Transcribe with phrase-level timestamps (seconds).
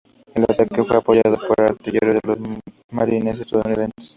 [0.33, 2.39] El ataque fue apoyado por artilleros de los
[2.89, 4.09] Marines estadounidenses.